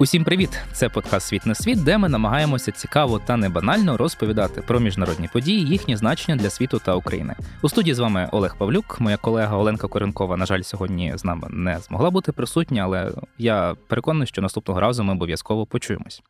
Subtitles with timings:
[0.00, 0.58] Усім привіт!
[0.72, 5.28] Це подкаст Світ на світ, де ми намагаємося цікаво та не банально розповідати про міжнародні
[5.32, 7.34] події, їхнє значення для світу та України.
[7.62, 9.00] У студії з вами Олег Павлюк.
[9.00, 13.76] Моя колега Оленка Коренкова, на жаль, сьогодні з нами не змогла бути присутня, але я
[13.86, 16.22] переконаний, що наступного разу ми обов'язково почуємось.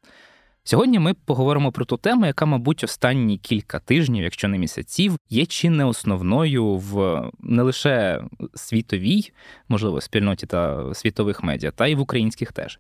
[0.65, 5.47] Сьогодні ми поговоримо про ту тему, яка, мабуть, останні кілька тижнів, якщо не місяців, є
[5.47, 8.23] чи не основною в не лише
[8.55, 9.33] світовій,
[9.69, 12.79] можливо, спільноті та світових медіа, та й в українських теж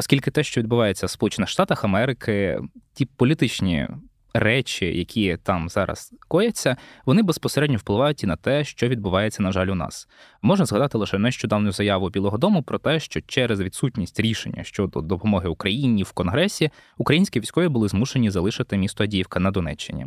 [0.00, 2.60] оскільки те, що відбувається в Сполучених Штатах Америки,
[2.94, 3.88] ті політичні
[4.34, 6.76] речі, які там зараз кояться,
[7.06, 10.08] вони безпосередньо впливають і на те, що відбувається, на жаль, у нас.
[10.42, 15.48] Можна згадати лише нещодавню заяву Білого Дому про те, що через відсутність рішення щодо допомоги
[15.48, 20.06] Україні в Конгресі українські військові були змушені залишити місто Адіївка на Донеччині.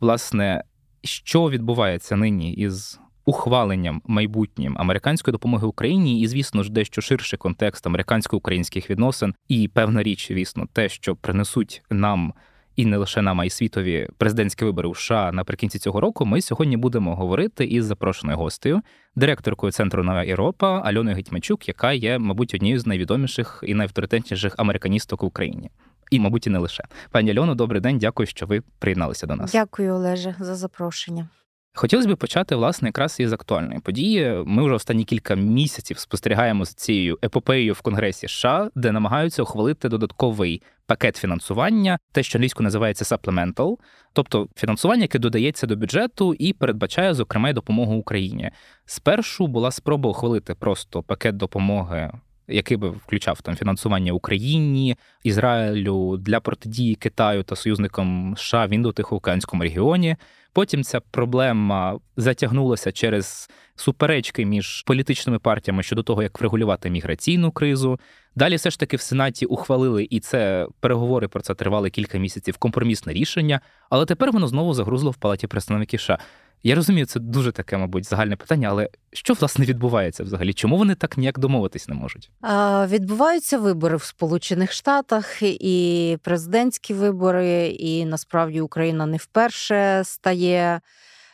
[0.00, 0.64] Власне,
[1.02, 7.86] що відбувається нині із ухваленням майбутнім американської допомоги Україні, і, звісно ж, дещо ширший контекст
[7.86, 12.32] американсько-українських відносин, і певна річ, звісно, те, що принесуть нам.
[12.76, 16.26] І не лише нам, а й світові президентські вибори у США наприкінці цього року.
[16.26, 18.80] Ми сьогодні будемо говорити із запрошеною гостею,
[19.16, 25.22] директоркою центру Нова Європа Альоною Гетьмачук, яка є, мабуть, однією з найвідоміших і найавторитетніших американісток
[25.22, 25.70] в Україні.
[26.10, 27.98] І, мабуть, і не лише пані Альоно, добрий день.
[27.98, 29.52] Дякую, що ви приєдналися до нас.
[29.52, 31.28] Дякую, Олеже, за запрошення.
[31.74, 34.42] Хотілося б почати власне якраз із актуальної події.
[34.46, 39.88] Ми вже останні кілька місяців спостерігаємо з цією епопеєю в Конгресі США, де намагаються ухвалити
[39.88, 43.76] додатковий пакет фінансування, те, що англійською називається supplemental,
[44.12, 48.50] тобто фінансування, яке додається до бюджету і передбачає зокрема допомогу Україні.
[48.84, 52.12] Спершу була спроба ухвалити просто пакет допомоги.
[52.48, 59.62] Який би включав там фінансування Україні, Ізраїлю для протидії Китаю та союзникам США в індо-тихоокеанському
[59.62, 60.16] регіоні.
[60.52, 68.00] Потім ця проблема затягнулася через суперечки між політичними партіями щодо того, як врегулювати міграційну кризу.
[68.36, 72.56] Далі все ж таки в Сенаті ухвалили, і це переговори про це тривали кілька місяців.
[72.56, 76.18] Компромісне рішення, але тепер воно знову загрузло в палаті представників США.
[76.62, 80.52] Я розумію, це дуже таке, мабуть, загальне питання, але що власне відбувається взагалі?
[80.52, 82.30] Чому вони так ніяк домовитись не можуть?
[82.40, 90.80] А, Відбуваються вибори в Сполучених Штатах і президентські вибори, і насправді Україна не вперше стає.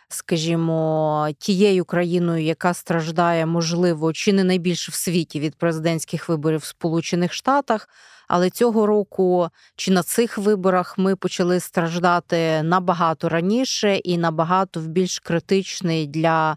[0.09, 6.65] Скажімо, тією країною, яка страждає, можливо, чи не найбільше в світі від президентських виборів в
[6.65, 7.89] Сполучених Штатах.
[8.29, 14.87] Але цього року чи на цих виборах ми почали страждати набагато раніше і набагато в
[14.87, 16.57] більш критичний для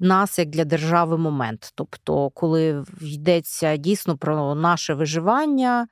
[0.00, 1.72] нас, як для держави, момент.
[1.74, 5.88] Тобто, коли йдеться дійсно про наше виживання.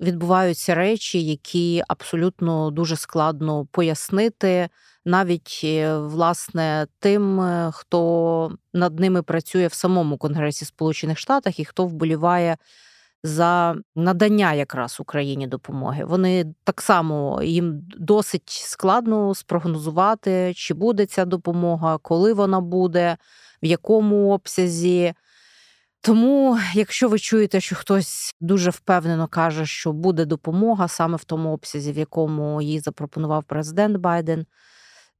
[0.00, 4.68] Відбуваються речі, які абсолютно дуже складно пояснити,
[5.04, 11.64] навіть е, власне тим, е, хто над ними працює в самому Конгресі Сполучених Штатів і
[11.64, 12.56] хто вболіває
[13.22, 16.04] за надання якраз Україні допомоги.
[16.04, 23.16] Вони так само їм досить складно спрогнозувати, чи буде ця допомога, коли вона буде,
[23.62, 25.14] в якому обсязі.
[26.00, 31.52] Тому, якщо ви чуєте, що хтось дуже впевнено каже, що буде допомога саме в тому
[31.52, 34.46] обсязі, в якому її запропонував президент Байден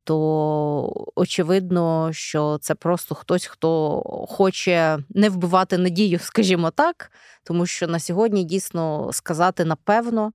[0.08, 7.12] то очевидно, що це просто хтось, хто хоче не вбивати надію, скажімо так,
[7.44, 10.32] тому що на сьогодні дійсно сказати напевно.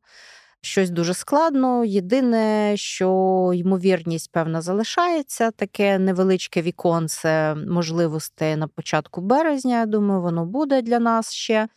[0.61, 1.85] Щось дуже складно.
[1.85, 9.79] Єдине, що ймовірність, певна, залишається таке невеличке віконце можливостей на початку березня.
[9.79, 11.67] Я думаю, воно буде для нас ще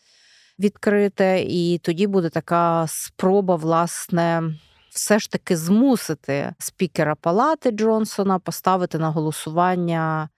[0.59, 4.43] відкрите, і тоді буде така спроба, власне,
[4.97, 10.29] все ж таки змусити спікера Палати Джонсона поставити на голосування.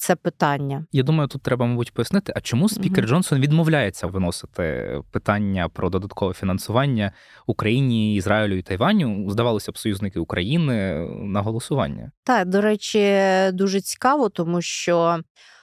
[0.00, 0.84] Це питання.
[0.92, 5.90] Я думаю, тут треба, мабуть, пояснити, а чому спікер uh Джонсон відмовляється виносити питання про
[5.90, 7.12] додаткове фінансування
[7.46, 9.30] Україні, Ізраїлю і Тайваню?
[9.30, 12.10] Здавалося б, союзники України на голосування.
[12.24, 13.20] Так, до речі,
[13.52, 15.20] дуже цікаво, тому що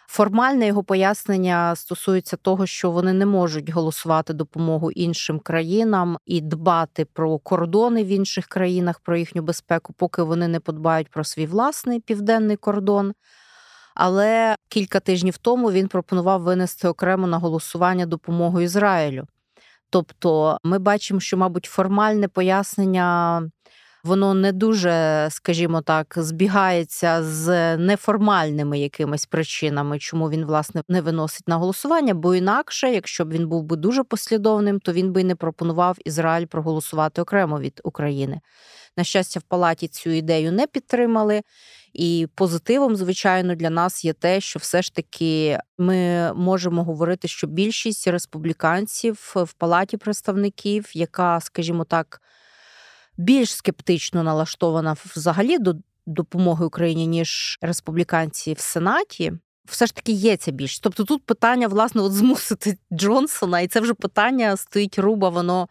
[0.07, 7.06] Формальне його пояснення стосується того, що вони не можуть голосувати допомогу іншим країнам і дбати
[7.06, 12.00] про кордони в інших країнах, про їхню безпеку, поки вони не подбають про свій власний
[12.00, 13.13] південний кордон.
[13.95, 19.27] Але кілька тижнів тому він пропонував винести окремо на голосування допомогу Ізраїлю.
[19.89, 23.41] Тобто, ми бачимо, що, мабуть, формальне пояснення
[24.06, 31.48] воно не дуже, скажімо так, збігається з неформальними якимись причинами, чому він власне не виносить
[31.48, 32.13] на голосування.
[32.13, 36.46] Бо інакше, якщо б він був би дуже послідовним, то він би не пропонував Ізраїль
[36.46, 38.42] проголосувати окремо від України.
[38.98, 41.42] На щастя, в палаті цю ідею не підтримали.
[41.94, 47.48] І позитивом, звичайно, для нас є те, що все ж таки ми можемо говорити, що
[47.48, 52.22] більшість республіканців в палаті представників, яка, скажімо так,
[53.17, 55.75] більш скептично налаштована взагалі до
[56.06, 59.33] допомоги Україні, ніж республіканці в Сенаті.
[59.65, 60.83] Все ж таки є ця більшість.
[60.83, 65.67] Тобто тут питання, власне, от змусити Джонсона, і це вже питання стоїть руба, воно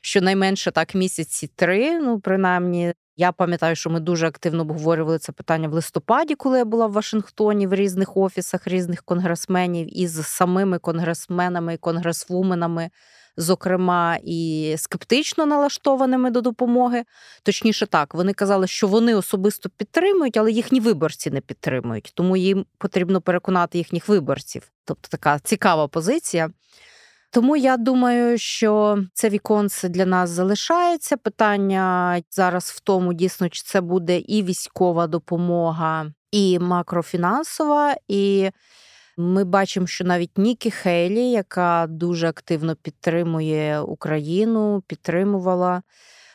[0.00, 2.94] щонайменше так місяці три, ну принаймні.
[3.20, 6.92] Я пам'ятаю, що ми дуже активно обговорювали це питання в листопаді, коли я була в
[6.92, 12.90] Вашингтоні в різних офісах різних конгресменів із самими конгресменами і конгресвуменами
[13.38, 17.04] зокрема і скептично налаштованими до допомоги.
[17.42, 22.66] Точніше, так, вони казали, що вони особисто підтримують, але їхні виборці не підтримують, тому їм
[22.78, 24.62] потрібно переконати їхніх виборців.
[24.84, 26.50] Тобто така цікава позиція.
[27.30, 31.16] Тому я думаю, що це віконце для нас залишається.
[31.16, 37.96] Питання зараз в тому, дійсно, чи це буде і військова допомога, і макрофінансова.
[38.08, 38.50] і
[39.18, 45.82] ми бачимо, що навіть Нікі Хейлі, яка дуже активно підтримує Україну, підтримувала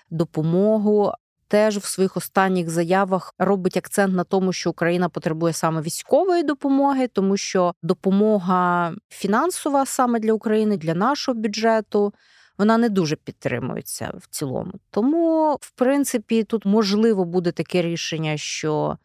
[0.10, 1.12] допомогу.
[1.48, 7.08] Теж в своїх останніх заявах робить акцент на тому, що Україна потребує саме військової допомоги,
[7.08, 12.14] тому що допомога фінансова саме для України, для нашого бюджету,
[12.58, 14.72] вона не дуже підтримується в цілому.
[14.90, 18.98] Тому, в принципі, тут можливо буде таке рішення, що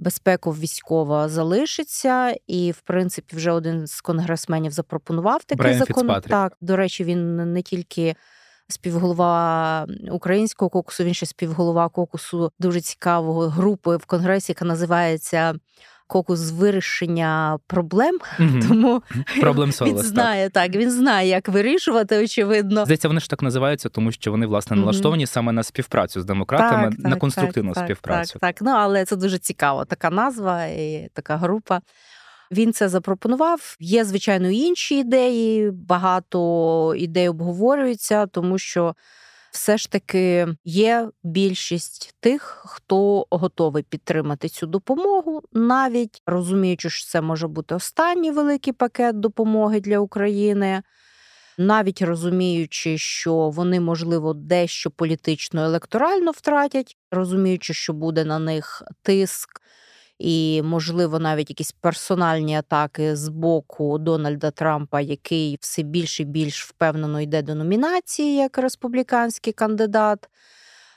[0.00, 6.02] безпеку військова залишиться, і в принципі вже один з конгресменів запропонував такий Брайан закон.
[6.02, 6.30] Фіцпатрік.
[6.30, 8.14] Так, до речі, він не тільки.
[8.68, 15.54] Співголова українського кокусу, він ще співголова кокусу дуже цікавої групи в конгресі, яка називається
[16.10, 18.18] кокус вирішення проблем.
[18.40, 18.48] Угу.
[18.68, 19.02] Тому
[19.40, 20.76] Проблем він знає так.
[20.76, 22.24] Він знає, як вирішувати.
[22.24, 25.32] Очевидно, здається, вони ж так називаються, тому що вони власне налаштовані mm-hmm.
[25.32, 28.38] саме на співпрацю з демократами, так, на так, конструктивну так, співпрацю.
[28.38, 29.84] Так, так, ну але це дуже цікаво.
[29.84, 31.80] Така назва і така група.
[32.52, 33.76] Він це запропонував.
[33.80, 35.70] Є звичайно інші ідеї.
[35.70, 38.94] Багато ідей обговорюється, тому що
[39.52, 47.20] все ж таки є більшість тих, хто готовий підтримати цю допомогу, навіть розуміючи, що це
[47.20, 50.82] може бути останній великий пакет допомоги для України.
[51.58, 59.60] Навіть розуміючи, що вони, можливо, дещо політично електорально втратять, розуміючи, що буде на них тиск
[60.20, 66.64] і, можливо, навіть якісь персональні атаки з боку Дональда Трампа, який все більш і більш
[66.64, 70.28] впевнено йде до номінації як республіканський кандидат.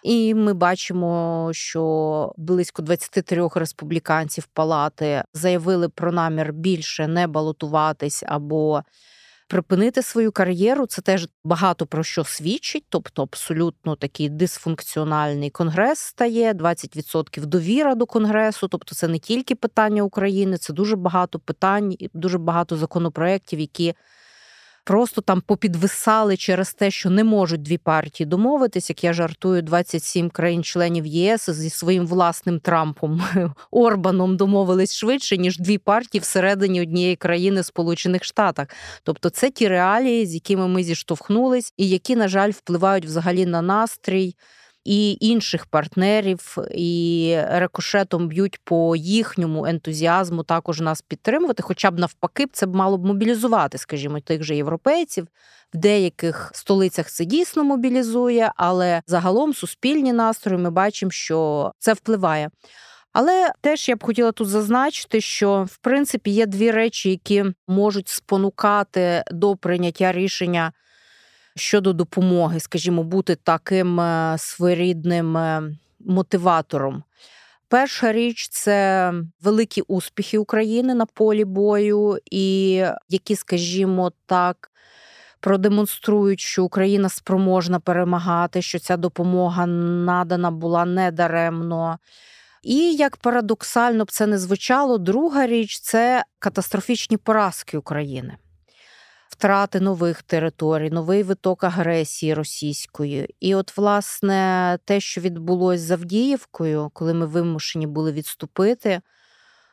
[0.03, 8.83] І ми бачимо, що близько 23 республіканців палати заявили про намір більше не балотуватись або
[9.47, 10.85] припинити свою кар'єру.
[10.85, 18.05] Це теж багато про що свідчить, тобто абсолютно такий дисфункціональний конгрес стає, 20% довіра до
[18.05, 18.67] конгресу.
[18.67, 23.93] Тобто, це не тільки питання України, це дуже багато питань, дуже багато законопроєктів, які
[24.83, 30.29] просто там попідвисали через те, що не можуть дві партії домовитись, як я жартую, 27
[30.29, 33.23] країн-членів ЄС зі своїм власним Трампом
[33.71, 38.67] Орбаном домовились швидше, ніж дві партії всередині однієї країни Сполучених Штатах.
[39.03, 43.61] Тобто, це ті реалії, з якими ми зіштовхнулись, і які, на жаль, впливають взагалі на
[43.61, 44.35] настрій
[44.85, 51.63] і інших партнерів, і рикошетом б'ють по їхньому ентузіазму також нас підтримувати.
[51.63, 55.27] Хоча б навпаки, це б мало б мобілізувати, скажімо, тих же європейців.
[55.73, 62.49] В деяких столицях це дійсно мобілізує, але загалом суспільні настрої ми бачимо, що це впливає.
[63.13, 68.09] Але теж я б хотіла тут зазначити, що в принципі є дві речі, які можуть
[68.09, 70.71] спонукати до прийняття рішення
[71.55, 75.61] щодо допомоги, скажімо, бути таким е, своєрідним е,
[75.99, 77.03] мотиватором.
[77.67, 82.71] Перша річ це великі успіхи України на полі бою, і
[83.09, 84.71] які, скажімо так,
[85.39, 91.99] продемонструють, що Україна спроможна перемагати, що ця допомога надана була недаремно.
[92.63, 98.37] І як парадоксально б це не звучало, друга річ це катастрофічні поразки України
[99.43, 103.35] втрати нових територій, новий виток агресії російської.
[103.39, 109.01] І, от, власне, те, що відбулося з Авдіївкою, коли ми вимушені були відступити,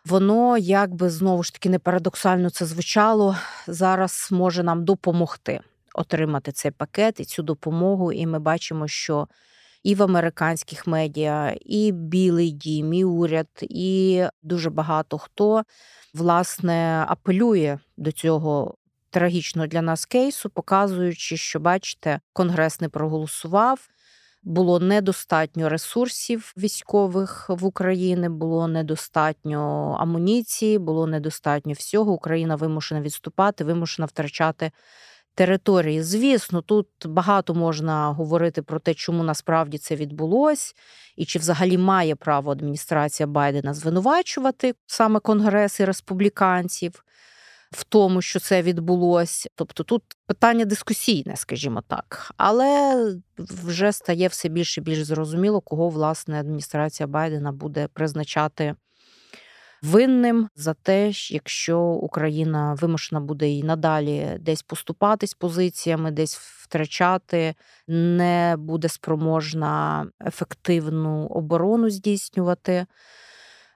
[0.04, 3.36] воно якби знову ж таки не парадоксально це звучало,
[3.66, 5.60] зараз може нам допомогти
[5.94, 8.12] отримати цей пакет і цю допомогу.
[8.12, 9.28] І ми бачимо, що
[9.82, 15.62] і в американських медіа, і Білий Дім, і уряд, і дуже багато хто
[16.14, 18.74] власне апелює до цього
[19.10, 23.88] трагічного для нас кейсу, показуючи, що, бачите, конгрес не проголосував.
[24.42, 32.12] Було недостатньо ресурсів військових в Україні, було недостатньо амуніції, було недостатньо всього.
[32.12, 34.70] Україна вимушена відступати, вимушена втрачати
[35.34, 36.02] території.
[36.02, 40.74] Звісно, тут багато можна говорити про те, чому насправді це відбулось,
[41.16, 47.04] і чи взагалі має право адміністрація Байдена звинувачувати саме конгрес і республіканців
[47.70, 49.48] в тому, що це відбулось.
[49.54, 52.96] Тобто тут питання дискусійне, скажімо так, але
[53.38, 58.74] вже стає все більше і більш зрозуміло, кого власне адміністрація Байдена буде призначати.
[59.82, 67.54] Винним за те, якщо Україна вимушена буде і надалі десь поступатись позиціями, десь втрачати,
[67.88, 72.86] не буде спроможна ефективну оборону здійснювати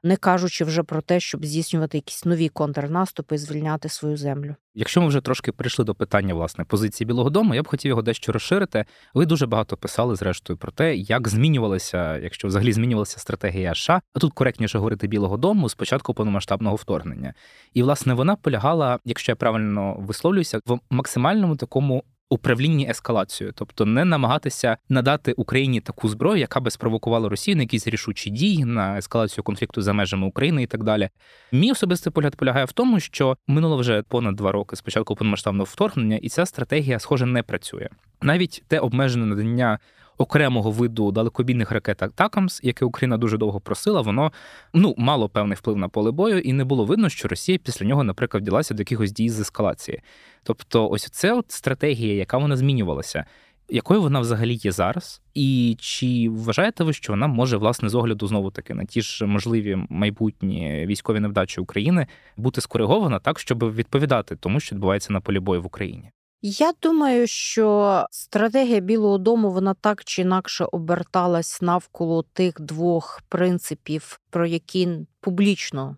[0.05, 4.55] не кажучи вже про те, щоб здійснювати якісь нові контрнаступи і звільняти свою землю.
[4.75, 8.03] Якщо ми вже трошки прийшли до питання власне позиції Білого Дому, я б хотів його
[8.03, 8.85] дещо розширити.
[9.15, 14.19] Ви дуже багато писали зрештою про те, як змінювалася, якщо взагалі змінювалася стратегія США, а
[14.19, 17.35] тут коректніше говорити Білого Дому з початку повномасштабного вторгнення.
[17.75, 24.05] І власне вона полягала, якщо я правильно висловлююся, в максимальному такому управлінні ескалацією, тобто не
[24.05, 29.45] намагатися надати Україні таку зброю, яка би спровокувала Росію на якісь рішучі дії на ескалацію
[29.45, 31.09] конфлікту за межами України і так далі.
[31.53, 35.65] Мій особистий погляд полягає в тому, що минуло вже понад два роки з початку повномасштабного
[35.65, 37.89] вторгнення, і ця стратегія, схоже, не працює.
[38.23, 39.79] Навіть те обмежене надання
[40.19, 44.33] окремого виду далекобійних ракет Атакамс, яке Україна дуже довго просила, воно
[44.73, 48.05] ну мало певний вплив на поле бою, і не було видно, що Росія після нього,
[48.05, 50.03] наприклад, вділася до якихось дій з ескалації.
[50.43, 53.25] Тобто, ось це от стратегія, яка вона змінювалася.
[53.69, 58.27] Якою вона взагалі є зараз, і чи вважаєте ви, що вона може власне з огляду
[58.27, 62.07] знову таки на ті ж можливі майбутні військові невдачі України
[62.37, 66.11] бути скоригована так, щоб відповідати тому, що відбувається на полі бою в Україні?
[66.47, 74.21] Я думаю, що стратегія Білого Дому вона так чи інакше оберталась навколо тих двох принципів,
[74.31, 74.89] про які
[75.21, 75.97] публічно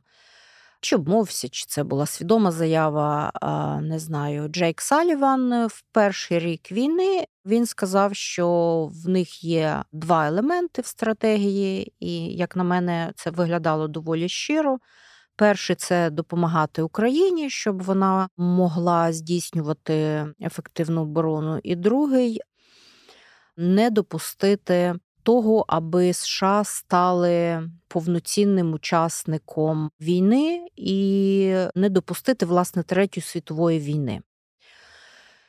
[0.81, 3.33] чи обмовся, чи це була свідома заява,
[3.83, 8.49] не знаю, Джейк Саліван в перший рік війни він сказав, що
[9.05, 14.79] в них є два елементи в стратегії, і, як на мене, це виглядало доволі щиро.
[15.37, 21.61] Перший це допомагати Україні, щоб вона могла здійснювати ефективну оборону.
[21.63, 22.41] І другий
[23.57, 33.79] не допустити того, аби США стали повноцінним учасником війни і не допустити власне третьої світової
[33.79, 34.21] війни.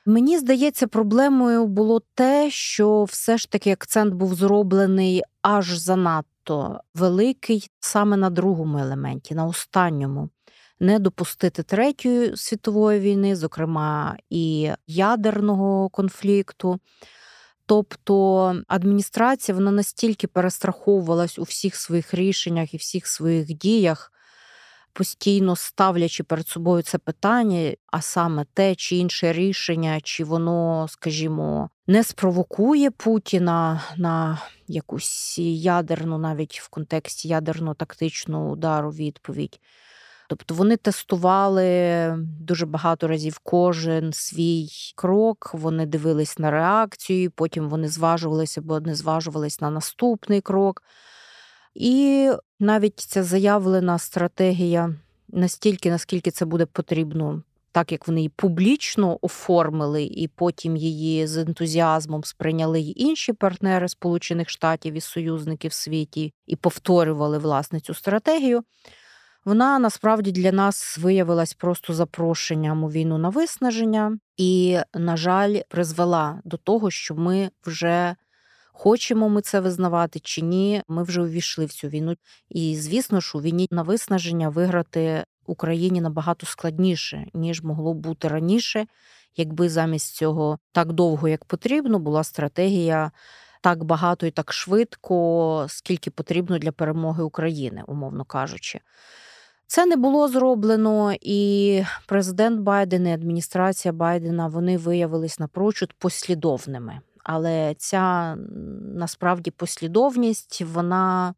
[0.05, 6.79] Мені здається, проблемою було те, що все ж таки акцент був зроблений аж занадто надто
[6.95, 10.29] великий саме на другому елементі, на останньому.
[10.79, 16.79] Не допустити третьої світової війни, зокрема і ядерного конфлікту.
[17.65, 24.11] Тобто адміністрація вона настільки перестраховувалась у всіх своїх рішеннях і всіх своїх діях,
[24.97, 31.69] постійно ставлячи перед собою це питання, а саме те чи інше рішення, чи воно, скажімо,
[31.87, 39.59] не спровокує Путіна на якусь ядерну, навіть в контексті ядерно-тактичного удару відповідь.
[40.29, 47.87] Тобто вони тестували дуже багато разів кожен свій крок, вони дивились на реакцію, потім вони
[47.87, 50.83] зважувалися або не зважувались на наступний крок.
[51.75, 54.95] І навіть ця заявлена стратегія
[55.27, 61.37] настільки, наскільки це буде потрібно, так як вони її публічно оформили, і потім її з
[61.37, 67.93] ентузіазмом сприйняли й інші партнери Сполучених Штатів і союзників в світі і повторювали власне цю
[67.93, 68.63] стратегію.
[69.45, 76.41] Вона насправді для нас виявилась просто запрошенням у війну на виснаження, і, на жаль, призвела
[76.43, 78.15] до того, що ми вже
[78.79, 82.15] Хочемо ми це визнавати чи ні, ми вже увійшли в цю війну.
[82.49, 88.85] І звісно ж, у війні на виснаження виграти Україні набагато складніше, ніж могло бути раніше,
[89.37, 93.11] якби замість цього так довго, як потрібно, була стратегія
[93.61, 98.79] так багато і так швидко, скільки потрібно для перемоги України, умовно кажучи.
[99.67, 107.75] Це не було зроблено, і президент Байден і адміністрація Байдена вони виявились напрочуд послідовними але
[107.77, 108.35] ця
[108.95, 111.33] насправді послідовність вона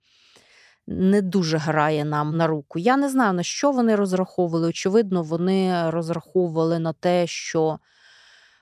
[0.88, 2.80] не дуже грає нам на руку.
[2.80, 4.68] Я не знаю, на що вони розраховували.
[4.68, 7.80] Очевидно, вони розраховували на те, що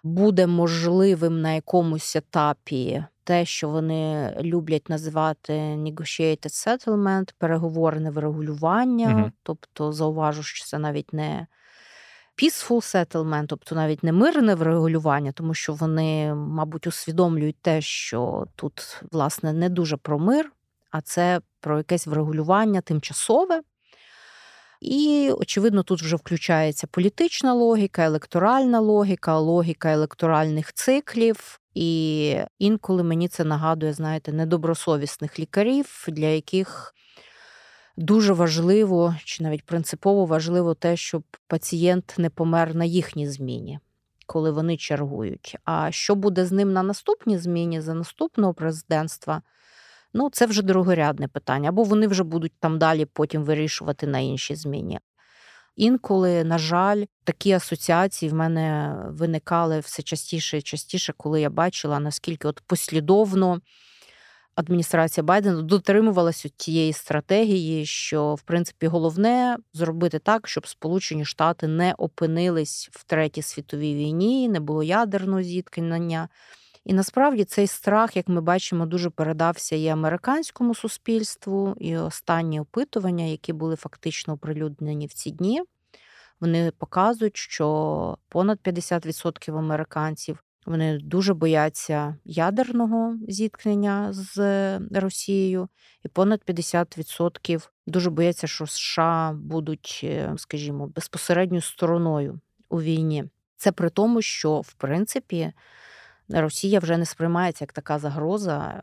[0.04, 9.16] буде можливим на якомусь етапі те, що вони люблять називати negotiated settlement, переговорне врегулювання.
[9.16, 9.32] Угу.
[9.44, 11.48] Тобто, зауважу, що це навіть не
[12.42, 19.02] peaceful settlement, тобто навіть не мирне врегулювання, тому що вони, мабуть, усвідомлюють те, що тут,
[19.12, 20.52] власне, не дуже про мир,
[20.92, 23.62] а це про якесь врегулювання тимчасове.
[24.82, 31.60] І, очевидно, тут вже включається політична логіка, електоральна логіка, логіка електоральних циклів.
[31.74, 36.94] І інколи мені це нагадує, знаєте, недобросовісних лікарів, для яких
[37.98, 43.80] дуже важливо чи навіть принципово важливо те, щоб пацієнт не помер на їхній зміні,
[44.26, 45.58] коли вони чергують.
[45.66, 49.42] А що буде з ним на наступній зміні за наступного президентства?
[50.14, 54.56] Ну, це вже другорядне питання, або вони вже будуть там далі потім вирішувати на іншій
[54.56, 55.00] зміні.
[55.76, 62.00] Інколи, на жаль, такі асоціації в мене виникали все частіше і частіше, коли я бачила,
[62.00, 63.62] наскільки от послідовно
[64.58, 71.94] адміністрація Байдена дотримувалася тієї стратегії, що в принципі головне зробити так, щоб Сполучені Штати не
[71.98, 76.30] опинились в третій світовій війні, не було ядерного зіткнення.
[76.86, 83.26] І насправді цей страх, як ми бачимо, дуже передався і американському суспільству, і останні опитування,
[83.26, 85.62] які були фактично оприлюднені в ці дні,
[86.40, 95.70] вони показують, що понад 50% американців вони дуже бояться ядерного зіткнення з Росією,
[96.06, 103.24] і понад 50% дуже бояться, що США будуть, е, скажімо, безпосередньою стороною у війні.
[103.56, 105.54] Це при тому, що в принципі.
[106.30, 108.82] Росія вже не сприймається як така загроза,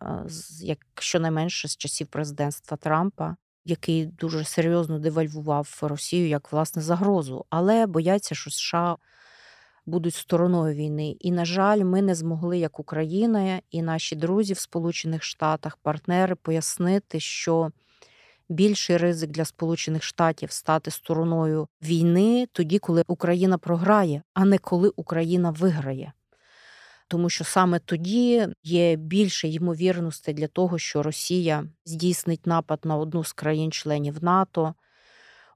[0.60, 7.86] як щонайменше з часів президентства Трампа, який дуже серйозно девальвував Росію як власне загрозу, але
[7.86, 8.96] бояться, що США
[9.86, 11.16] будуть стороною війни.
[11.20, 16.34] І, на жаль, ми не змогли, як Україна і наші друзі в Сполучених Штатах, партнери,
[16.34, 17.70] пояснити, що
[18.48, 24.92] більший ризик для Сполучених Штатів стати стороною війни тоді, коли Україна програє, а не коли
[24.96, 26.12] Україна виграє
[27.08, 33.24] тому що саме тоді є більше ймовірностей для того, що Росія здійснить напад на одну
[33.24, 34.74] з країн-членів НАТО,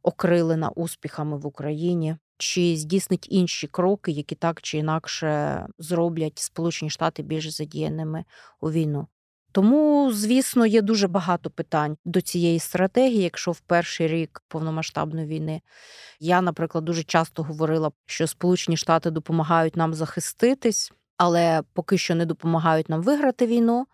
[0.03, 7.23] окрилена успіхами в Україні, чи здійснить інші кроки, які так чи інакше зроблять Сполучені Штати
[7.23, 8.25] більш задіяними
[8.61, 9.07] у війну.
[9.53, 15.61] Тому, звісно, є дуже багато питань до цієї стратегії, якщо в перший рік повномасштабної війни
[16.21, 22.27] я, наприклад, дуже часто говорила, що Сполучені Штати допомагають нам захиститись, але поки що не
[22.27, 23.87] допомагають нам виграти війну.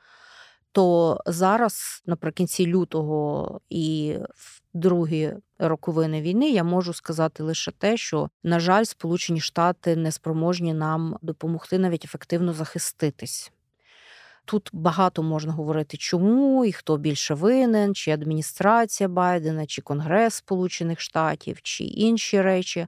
[0.75, 8.31] То зараз, наприкінці лютого і в другі роковини війни, я можу сказати лише те, що,
[8.43, 13.53] на жаль, Сполучені Штати не спроможні нам допомогти навіть ефективно захиститись.
[14.45, 21.01] Тут багато можна говорити, чому і хто більше винен, чи адміністрація Байдена, чи Конгрес Сполучених
[21.01, 22.87] Штатів, чи інші речі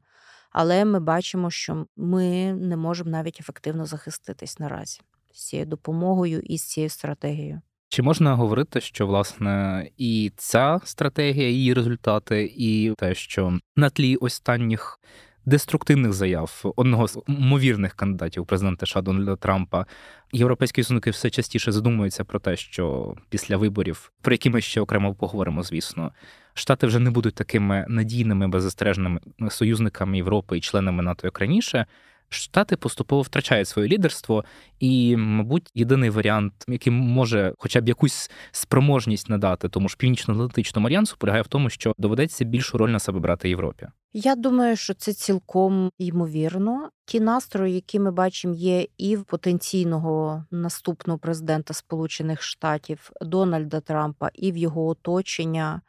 [0.59, 5.01] але ми бачимо, що ми не можемо навіть ефективно захиститись наразі
[5.33, 7.61] з цією допомогою і з цією стратегією.
[7.97, 14.17] Чи можна говорити, що власне і ця стратегія, її результати, і те, що на тлі
[14.17, 15.01] останніх
[15.47, 19.87] деструктивних заяв одного з ймовірних кандидатів президента США Дональда Трампа,
[20.33, 25.15] європейські союзники все частіше задумуються про те, що після виборів, про які ми ще окремо
[25.15, 26.13] поговоримо, звісно,
[26.55, 31.87] Штати вже не будуть такими надійними беззастережними союзниками Європи і членами НАТО як раніше.
[32.29, 34.45] Штати поступово втрачають своє лідерство,
[34.81, 41.17] і, мабуть, єдиний варіант, який може, хоча б якусь спроможність надати, тому ж північно-атлантичному альянсу,
[41.19, 43.87] полягає в тому, що доведеться більшу роль на себе брати Європі.
[44.13, 46.91] Я думаю, що це цілком ймовірно.
[47.05, 54.31] Ті настрої, які ми бачимо, є і в потенційного наступного президента Сполучених Штатів Дональда Трампа,
[54.35, 55.81] і в його оточення.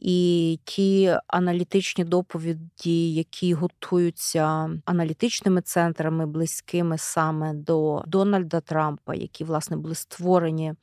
[0.00, 9.76] І ті аналітичні доповіді, які готуються аналітичними центрами, близькими саме до Дональда Трампа, які власне
[9.76, 10.74] були створені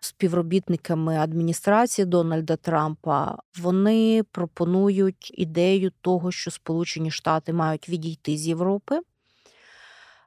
[0.00, 9.00] співробітниками адміністрації Дональда Трампа, вони пропонують ідею того, що Сполучені Штати мають відійти з Європи,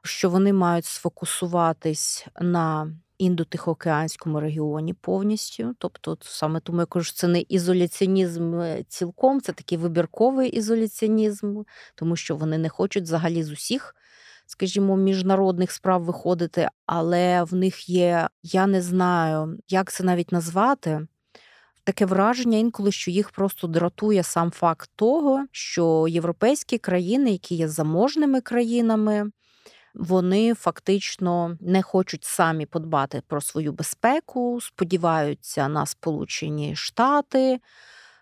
[0.02, 5.74] що вони мають сфокусуватись на індотихоокеанському регіоні повністю.
[5.78, 11.62] Тобто, саме тому я кажу, це не ізоляціонізм е, цілком, це такий вибірковий ізоляціонізм,
[11.94, 13.94] тому що вони не хочуть взагалі з усіх.
[14.46, 21.06] Скажімо, міжнародних справ виходити, але в них є, я не знаю, як це навіть назвати.
[21.84, 27.68] Таке враження інколи, що їх просто дратує сам факт того, що європейські країни, які є
[27.68, 29.30] заможними країнами,
[29.98, 37.60] вони фактично не хочуть самі подбати про свою безпеку, сподіваються на Сполучені Штати.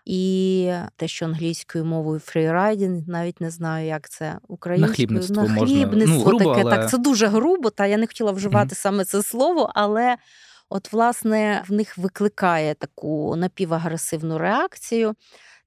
[0.05, 4.89] І те, що англійською мовою freeriding, навіть не знаю, як це українською.
[4.89, 6.17] Нахлібництво, Нахлібництво можна.
[6.17, 6.61] Ну, грубо, таке.
[6.61, 6.77] Але...
[6.77, 8.79] Так, це дуже грубо, та я не хотіла вживати mm-hmm.
[8.79, 10.17] саме це слово, але
[10.69, 15.15] от, власне, в них викликає таку напівагресивну реакцію.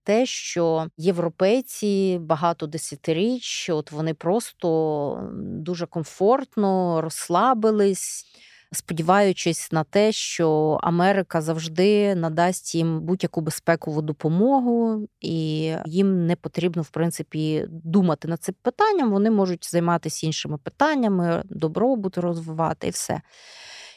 [0.05, 8.27] Те, що європейці багато десятиріч, от вони просто дуже комфортно розслабились
[8.73, 16.83] сподіваючись на те, що Америка завжди надасть їм будь-яку безпекову допомогу, і їм не потрібно,
[16.83, 19.11] в принципі, думати над цим питанням.
[19.11, 23.21] Вони можуть займатися іншими питаннями, добробут розвивати і все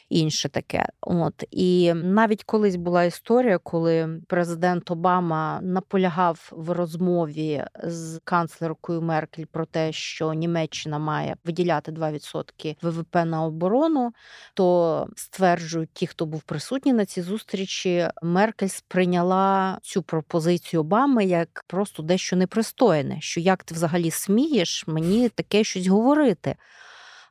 [0.08, 0.86] інше таке.
[1.00, 9.44] От і навіть колись була історія, коли президент Обама наполягав в розмові з канцлеркою Меркель
[9.44, 14.12] про те, що Німеччина має виділяти 2% ВВП на оборону,
[14.54, 21.64] то стверджують ті, хто був присутній на цій зустрічі, Меркель сприйняла цю пропозицію Обами як
[21.66, 23.20] просто дещо непристойне.
[23.20, 26.56] Що як ти взагалі смієш мені таке щось говорити?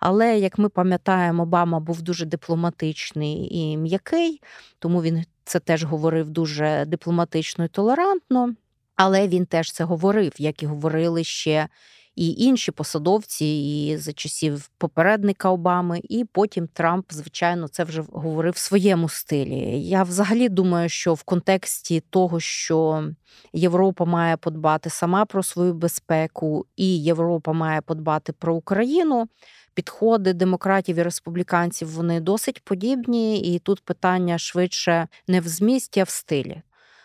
[0.06, 4.42] Але як ми пам'ятаємо, Обама був дуже дипломатичний і м'який,
[4.80, 8.56] тому він це теж говорив дуже дипломатично і толерантно.
[8.96, 11.68] Але він теж це говорив, як і говорили ще
[12.16, 18.54] і інші посадовці, і за часів попередника Обами, і потім Трамп, звичайно, це вже говорив
[18.54, 19.82] в своєму стилі.
[19.84, 23.04] Я взагалі думаю, що в контексті того, що
[23.54, 29.28] Європа має подбати сама про свою безпеку, і Європа має подбати про Україну
[29.74, 36.04] підходи демократів і республіканців вони досить подібні, і тут питання швидше не в змісті, а
[36.04, 36.62] в стилі.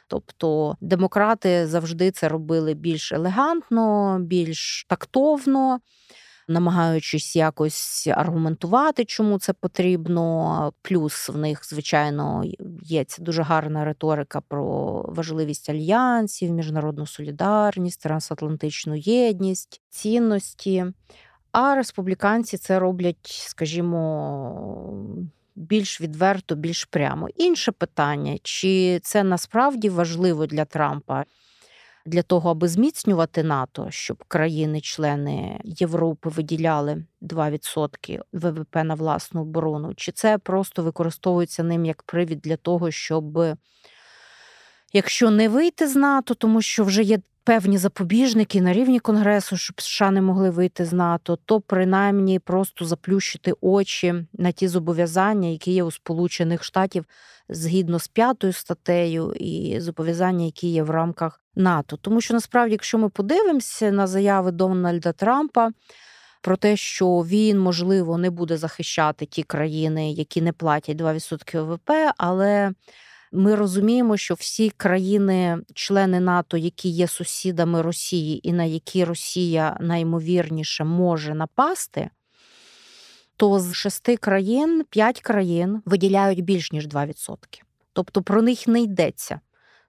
[0.09, 5.81] Тобто демократи завжди це робили більш елегантно, більш тактовно,
[6.49, 10.73] намагаючись якось аргументувати, чому це потрібно.
[10.83, 12.45] Плюс в них, звичайно,
[12.83, 20.87] є ця дуже гарна риторика про важливість альянсів, міжнародну солідарність, трансатлантичну єдність, цінності.
[21.61, 25.07] А республіканці це роблять, скажімо,
[25.57, 27.29] більш відверто, більш прямо.
[27.29, 31.25] Інше питання: чи це насправді важливо для Трампа
[32.07, 39.95] для того, аби зміцнювати НАТО, щоб країни-члени Європи виділяли 2% ВВП на власну оборону?
[39.95, 43.39] Чи це просто використовується ним як привід для того, щоб,
[44.93, 49.81] якщо не вийти з НАТО, тому що вже є певні запобіжники на рівні Конгресу, щоб
[49.81, 55.73] США не могли вийти з НАТО, то принаймні просто заплющити очі на ті зобов'язання, які
[55.73, 57.05] є у Сполучених Штатів
[57.49, 61.97] згідно з п'ятою статтею, і зобов'язання, які є в рамках НАТО.
[61.97, 65.71] Тому що насправді, якщо ми подивимося на заяви Дональда Трампа.
[66.43, 71.91] Про те, що він, можливо, не буде захищати ті країни, які не платять 2% ВВП,
[72.17, 72.73] але
[73.33, 80.85] ми розуміємо, що всі країни-члени НАТО, які є сусідами Росії, і на які Росія наймовірніше
[80.85, 82.11] може напасти,
[83.37, 87.37] то з шести країн п'ять країн виділяють більш ніж 2%.
[87.93, 89.41] Тобто про них не йдеться.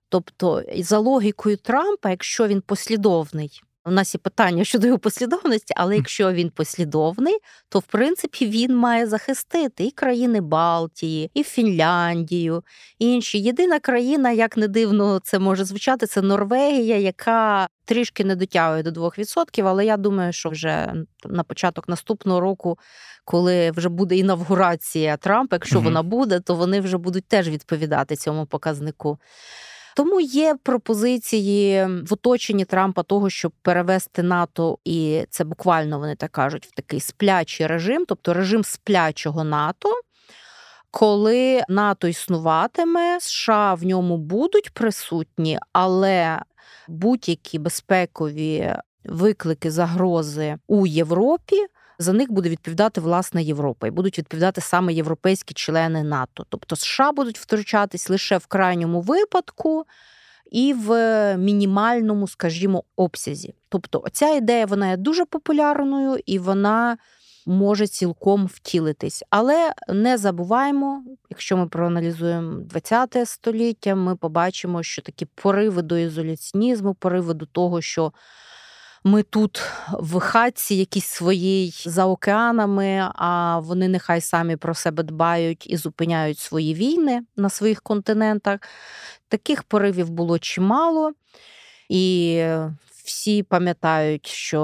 [0.09, 5.95] Тобто, за логікою Трампа, якщо він послідовний у нас є питання щодо його послідовності, але
[5.95, 7.37] якщо він послідовний,
[7.69, 12.63] то в принципі він має захистити і країни Балтії, і Фінляндію,
[12.99, 13.39] і інші.
[13.39, 19.01] Єдина країна, як не дивно це може звучати, це Норвегія, яка трішки не дотягує до
[19.01, 20.93] 2%, але я думаю, що вже
[21.25, 22.77] на початок наступного року,
[23.25, 25.85] коли вже буде інавгурація Трампа, якщо угу.
[25.85, 29.19] вона буде, то вони вже будуть теж відповідати цьому показнику.
[29.99, 36.31] Тому є пропозиції в оточенні Трампа того, щоб перевести НАТО, і це буквально вони так
[36.31, 39.89] кажуть, в такий сплячий режим, тобто режим сплячого НАТО.
[40.91, 46.41] Коли НАТО існуватиме, США в ньому будуть присутні, але
[46.87, 51.65] будь-які безпекові виклики загрози у Європі
[51.99, 56.45] за них буде відповідати власне Європа і будуть відповідати саме європейські члени НАТО.
[56.49, 59.85] Тобто США будуть втручатись лише в крайньому випадку.
[60.51, 63.53] І в мінімальному, скажімо, обсязі.
[63.69, 66.97] Тобто, ця ідея вона є дуже популярною і вона
[67.45, 69.23] може цілком втілитись.
[69.29, 76.93] Але не забуваємо, якщо ми проаналізуємо ХХ століття, ми побачимо, що такі пориви до ізоляціонізму,
[76.93, 78.13] пориви до того, що
[79.03, 79.61] ми тут
[79.99, 86.39] в хатці якійсь своїй за океанами, а вони нехай самі про себе дбають і зупиняють
[86.39, 88.59] свої війни на своїх континентах.
[89.27, 91.11] Таких поривів було чимало.
[91.89, 92.43] І
[93.09, 94.59] всі пам'ятають, що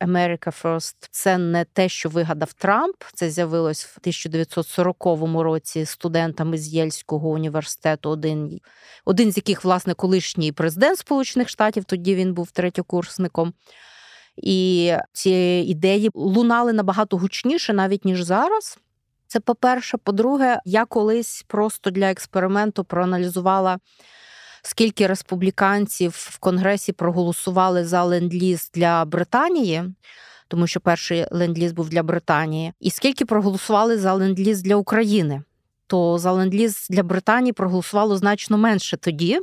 [0.00, 2.96] America First– це не те, що вигадав Трамп.
[3.14, 5.04] Це з'явилось в 1940
[5.42, 8.10] році студентами з Єльського університету.
[8.10, 8.60] Один
[9.04, 13.52] один з яких, власне, колишній президент Сполучених Штатів, тоді він був третьокурсником.
[14.36, 15.30] І ці
[15.66, 18.78] ідеї лунали набагато гучніше, навіть ніж зараз.
[19.26, 19.96] Це по-перше.
[19.96, 23.78] По-друге, я колись просто для експерименту проаналізувала
[24.66, 29.84] скільки республіканців в Конгресі проголосували за ленд-ліз для Британії,
[30.48, 35.42] тому що перший ленд-ліз був для Британії, і скільки проголосували за ленд-ліз для України,
[35.86, 39.40] то за ленд-ліз для Британії проголосувало значно менше тоді.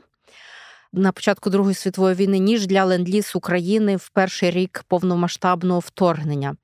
[0.94, 6.56] На початку Другої світової війни, ніж для ленд-ліз України в перший рік повномасштабного вторгнення.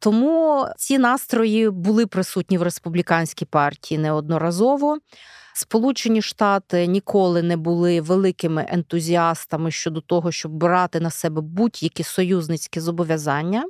[0.00, 4.98] Тому ці настрої були присутні в республіканській партії неодноразово.
[5.54, 12.80] Сполучені Штати ніколи не були великими ентузіастами щодо того, щоб брати на себе будь-які союзницькі
[12.80, 13.64] зобов'язання,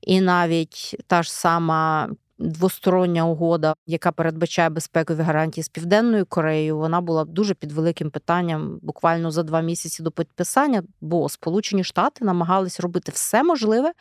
[0.00, 2.10] і навіть та ж сама.
[2.42, 8.78] Двостороння угода, яка передбачає безпекові гарантії з південною Кореєю, вона була дуже під великим питанням
[8.82, 13.92] буквально за два місяці до підписання, бо Сполучені Штати намагались робити все можливе,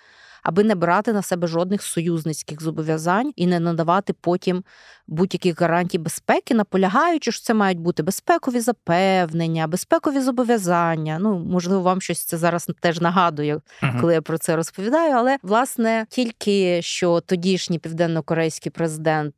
[0.44, 4.64] аби не брати на себе жодних союзницьких зобов'язань і не надавати потім
[5.08, 11.20] будь-яких гарантій безпеки, наполягаючи, що це мають бути безпекові запевнення, безпекові зобов'язання.
[11.20, 13.62] Ну, можливо, вам щось це зараз теж нагадує,
[14.02, 15.14] коли я про це розповідаю.
[15.16, 19.34] Але власне тільки що тодішній південно-корейський президент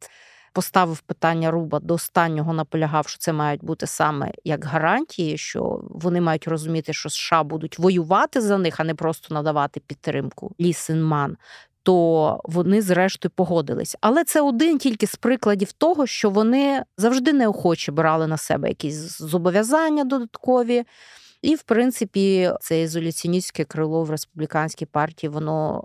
[0.54, 6.22] поставив питання Руба до останнього наполягав, що це мають бути саме як гарантії, що вони
[6.22, 10.52] мають розуміти, що США будуть воювати за них, а не просто надавати підтримку.
[10.60, 11.38] Лісенман.
[11.84, 13.96] То вони зрештою погодились.
[14.02, 19.18] Але це один тільки з прикладів того, що вони завжди неохоче брали на себе якісь
[19.18, 20.84] зобов'язання додаткові.
[21.42, 25.84] І, в принципі, це ізоляціоністське крило в республіканській партії, воно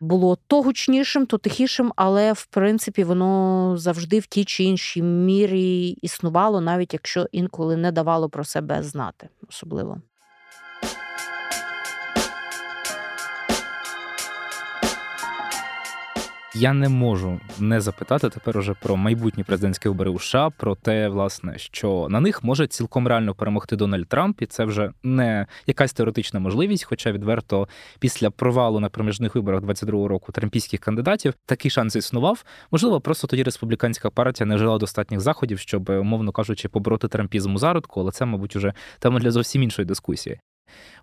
[0.00, 5.88] було то гучнішим, то тихішим, але в принципі воно завжди в тій чи іншій мірі
[5.88, 10.00] існувало, навіть якщо інколи не давало про себе знати, особливо.
[16.60, 21.08] Я не можу не запитати тепер уже про майбутні президентські вибори у США, про те,
[21.08, 25.92] власне, що на них може цілком реально перемогти Дональд Трамп, і це вже не якась
[25.92, 26.84] теоретична можливість.
[26.84, 27.68] Хоча відверто
[27.98, 32.44] після провалу на проміжних виборах 22-го року трампійських кандидатів такий шанс існував.
[32.70, 37.58] Можливо, просто тоді республіканська партія не вжила достатніх заходів, щоб, умовно кажучи, побороти трампізм у
[37.58, 40.40] зародку, але це, мабуть, уже тема для зовсім іншої дискусії.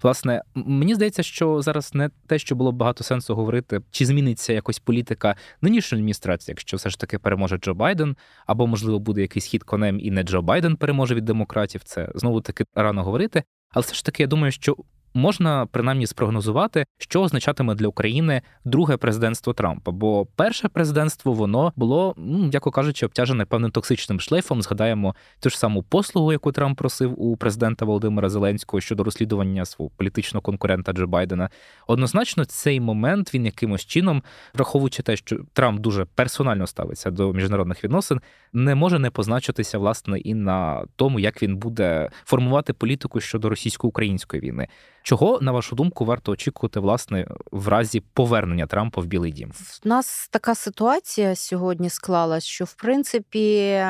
[0.03, 4.79] Власне, мені здається, що зараз не те, що було багато сенсу говорити, чи зміниться якось
[4.79, 9.63] політика нинішньої адміністрації, якщо все ж таки переможе Джо Байден, або можливо буде якийсь хід
[9.63, 11.83] конем, і не Джо Байден переможе від демократів.
[11.83, 13.43] Це знову таки рано говорити.
[13.69, 14.75] Але все ж таки, я думаю, що
[15.15, 19.91] можна принаймні спрогнозувати, що означатиме для України друге президентство Трампа.
[19.91, 24.61] Бо перше президентство воно було, ну яко кажучи, обтяжене певним токсичним шлейфом.
[24.61, 29.91] Згадаємо ту ж саму послугу, яку Трамп просив у президента Володимира Зеленського щодо розслідування свого
[29.97, 31.49] політичного конкурента Джо Байдена.
[31.87, 34.23] Однозначно, цей момент він якимось чином,
[34.53, 38.21] враховуючи те, що Трамп дуже персонально ставиться до міжнародних відносин,
[38.53, 44.41] не може не позначитися власне і на тому, як він буде формувати політику щодо російсько-української
[44.41, 44.67] війни.
[45.05, 49.51] Чого, на вашу думку, варто очікувати власне в разі повернення Трампа в Білий Дім?
[49.85, 53.81] У нас така ситуація сьогодні склалась, що в принципі.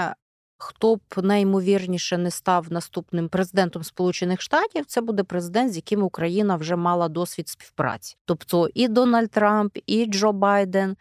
[0.58, 6.56] Хто б найімовірніше не став наступним президентом Сполучених Штатів, це буде президент, з яким Україна
[6.56, 8.16] вже мала досвід співпраці.
[8.26, 10.96] Тобто і Дональд Трамп, і Джо Байден.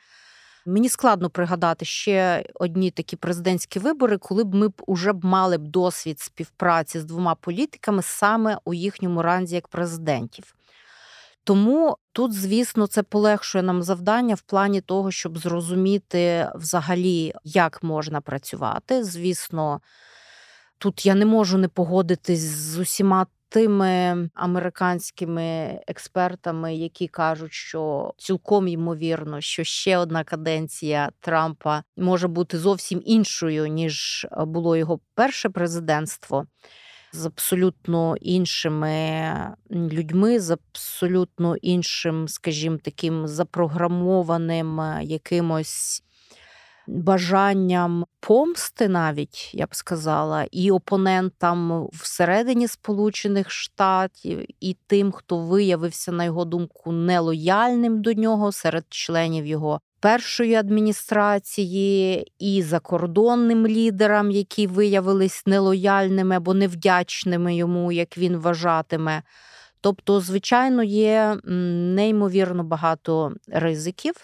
[0.67, 5.59] Мені складно пригадати ще одні такі президентські вибори, коли б ми б уже б мали
[5.59, 10.55] б досвід співпраці з двома політиками саме у їхньому ранзі як президентів.
[11.45, 18.21] Тому тут, звісно, це полегшує нам завдання в плані того, щоб зрозуміти взагалі, як можна
[18.21, 19.05] працювати.
[19.05, 19.81] Звісно,
[20.79, 28.69] тут я не можу не погодитись з усіма тими американськими експертами, які кажуть, що цілком
[28.69, 36.47] ймовірно, що ще одна каденція Трампа може бути зовсім іншою ніж було його перше президентство.
[37.13, 39.33] З абсолютно іншими
[39.71, 46.03] людьми, з абсолютно іншим, скажімо, таким запрограмованим якимось
[46.87, 56.13] бажанням помсти, навіть я б сказала, і опонентам всередині Сполучених Штатів, і тим, хто виявився,
[56.13, 59.81] на його думку, нелояльним до нього серед членів його.
[60.01, 69.23] Першої адміністрації і закордонним лідерам, які виявились нелояльними або невдячними йому, як він вважатиме.
[69.81, 74.15] Тобто, звичайно, є неймовірно багато ризиків.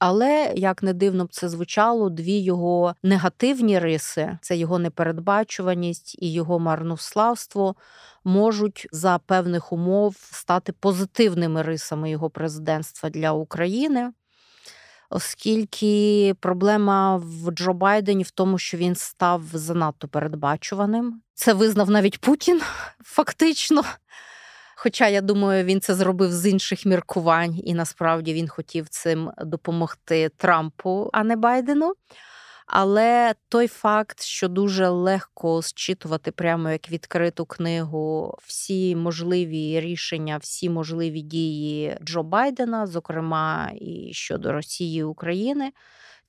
[0.00, 6.32] Але як не дивно б це звучало, дві його негативні риси це його непередбачуваність і
[6.32, 7.74] його марнославство,
[8.24, 14.12] можуть за певних умов стати позитивними рисами його президентства для України.
[15.10, 22.20] Оскільки проблема в Джо Байдені в тому, що він став занадто передбачуваним, це визнав навіть
[22.20, 22.60] Путін
[23.04, 23.82] фактично.
[24.82, 30.28] Хоча я думаю, він це зробив з інших міркувань, і насправді він хотів цим допомогти
[30.36, 31.92] Трампу, а не Байдену.
[32.66, 40.70] Але той факт, що дуже легко зчитувати прямо як відкриту книгу всі можливі рішення, всі
[40.70, 45.72] можливі дії Джо Байдена, зокрема і щодо Росії і України,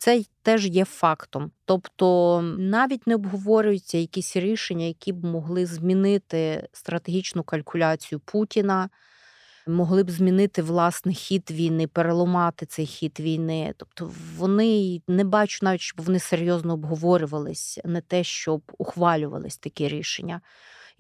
[0.02, 1.52] це теж є фактом.
[1.66, 8.90] Тобто навіть не обговорюються якісь рішення, які б могли змінити стратегічну калькуляцію Путіна.
[9.68, 13.74] Могли б змінити власний хід війни, переламати цей хід війни.
[13.78, 20.42] Тобто вони не бачу навіть, щоб вони серйозно обговорювались, не те, щоб ухвалювались такі рішення.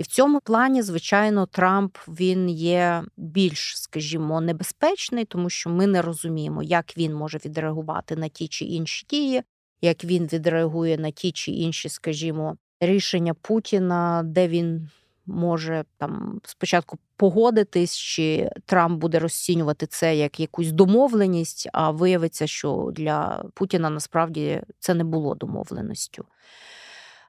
[0.01, 6.01] І в цьому плані, звичайно, Трамп він є більш, скажімо, небезпечний, тому що ми не
[6.01, 9.43] розуміємо, як він може відреагувати на ті чи інші дії,
[9.81, 14.89] як він відреагує на ті чи інші, скажімо, рішення Путіна, де він
[15.25, 22.91] може там спочатку погодитись, чи Трамп буде розцінювати це як якусь домовленість, а виявиться, що
[22.95, 26.25] для Путіна насправді це не було домовленістю.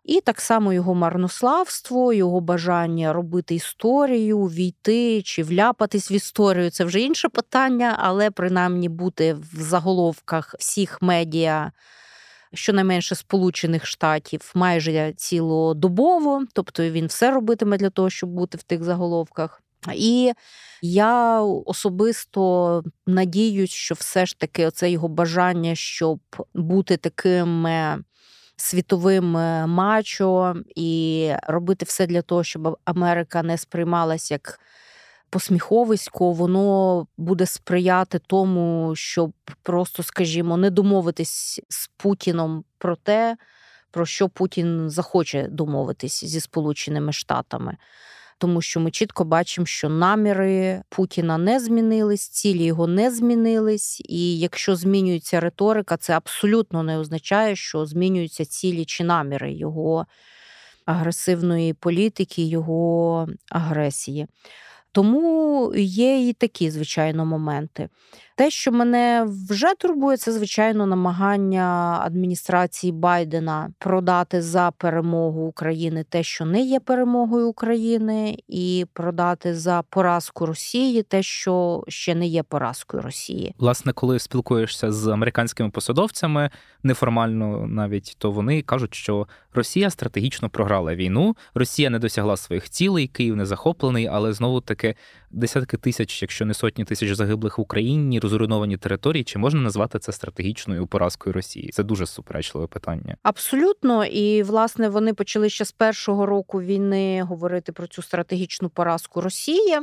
[0.05, 6.85] І так само його марнославство, його бажання робити історію, війти чи вляпатись в історію це
[6.85, 11.73] вже інше питання, але принаймні бути в заголовках всіх медіа.
[12.55, 18.85] Щонайменше Сполучених Штатів майже цілодобово, тобто він все робитиме для того, щоб бути в тих
[18.85, 19.63] заголовках.
[19.95, 20.33] І
[20.83, 26.21] я особисто надіюсь, що все ж таки оце його бажання, щоб
[26.55, 27.67] бути таким
[28.63, 34.61] світовим е, мачо і робити все для того, щоб Америка не сприймалась як
[35.31, 43.37] посміховисько, воно буде сприяти тому, щоб просто, скажімо, не домовитись з Путіном про те,
[43.91, 47.77] про що Путін захоче домовитись зі Сполученими Штатами
[48.43, 54.03] тому що ми чітко бачимо, що наміри Путіна не змінились, цілі його не змінились.
[54.05, 60.07] І якщо змінюється риторика, це абсолютно не означає, що змінюються цілі чи наміри його
[60.85, 64.27] агресивної політики, його агресії.
[64.93, 67.89] Тому є і такі, звичайно, моменти.
[68.37, 76.23] Те, що мене вже турбує, це звичайно намагання адміністрації Байдена продати за перемогу України те,
[76.23, 82.43] що не є перемогою України, і продати за поразку Росії, те, що ще не є
[82.43, 83.55] поразкою Росії.
[83.59, 86.51] Власне, коли спілкуєшся з американськими посадовцями
[86.83, 93.07] неформально, навіть то вони кажуть, що Росія стратегічно програла війну, Росія не досягла своїх цілей,
[93.07, 94.95] Київ не захоплений, але знову таки
[95.31, 99.25] десятки тисяч, якщо не сотні тисяч загиблих в Україні, розруйновані території.
[99.25, 101.71] Чи можна назвати це стратегічною поразкою Росії?
[101.73, 103.17] Це дуже суперечливе питання.
[103.23, 109.21] Абсолютно, і власне вони почали ще з першого року війни говорити про цю стратегічну поразку
[109.21, 109.79] Росії.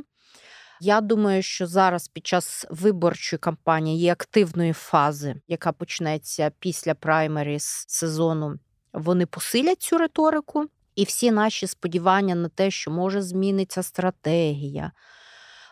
[0.82, 7.86] Я думаю, що зараз під час виборчої кампанії і активної фази, яка почнеться після праймеріс
[7.88, 8.60] сезону,
[8.94, 14.92] вони посилять цю риторику, і всі наші сподівання на те, що може зміниться стратегія.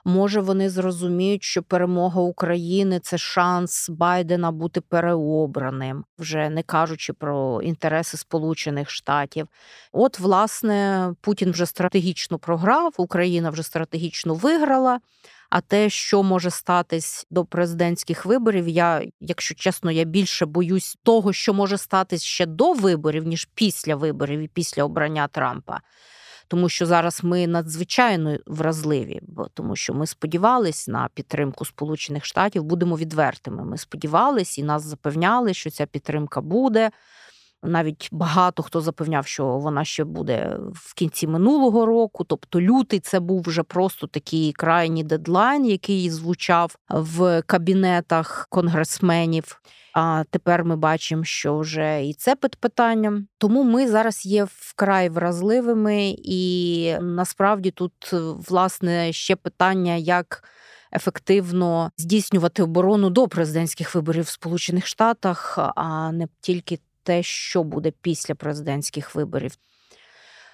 [0.05, 7.61] Може, вони зрозуміють, що перемога України це шанс Байдена бути переобраним, вже не кажучи про
[7.61, 9.47] інтереси Сполучених Штатів.
[9.91, 14.99] От, власне, Путін вже стратегічно програв, Україна вже стратегічно виграла.
[15.49, 21.33] А те, що може статись до президентських виборів, я, якщо чесно, я більше боюсь того,
[21.33, 25.79] що може статись ще до виборів, ніж після виборів і після обрання Трампа
[26.47, 32.63] тому що зараз ми надзвичайно вразливі, бо тому що ми сподівались на підтримку Сполучених Штатів,
[32.63, 33.65] будемо відвертими.
[33.65, 36.91] Ми сподівались і нас запевняли, що ця підтримка буде.
[37.63, 42.23] Навіть багато хто запевняв, що вона ще буде в кінці минулого року.
[42.23, 49.61] Тобто, лютий це був вже просто такий крайній дедлайн, який звучав в кабінетах конгресменів.
[49.93, 53.27] А тепер ми бачимо, що вже і це під питанням.
[53.37, 57.93] Тому ми зараз є вкрай вразливими, і насправді тут
[58.49, 60.43] власне ще питання, як
[60.93, 67.91] ефективно здійснювати оборону до президентських виборів в Сполучених Штатах, а не тільки те, що буде
[68.01, 69.51] після президентських виборів.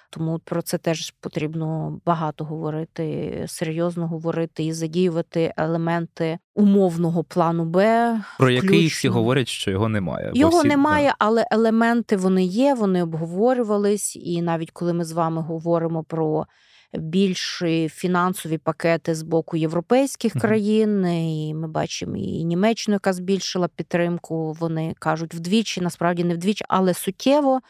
[0.10, 8.16] Тому про це теж потрібно багато говорити, серйозно говорити і задіювати елементи умовного плану Б,
[8.40, 10.32] про який всі говорять, що його немає.
[10.34, 10.68] Його всі...
[10.68, 16.46] немає, але елементи вони є, вони обговорювались, і навіть коли ми з вами говоримо про
[16.94, 24.54] більші фінансові пакети з боку європейських країн, і ми бачимо і Німеччину, яка збільшила підтримку.
[24.60, 27.62] Вони кажуть вдвічі, насправді не вдвічі, але суттєво.